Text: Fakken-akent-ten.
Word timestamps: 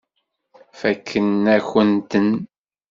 Fakken-akent-ten. 0.79 2.29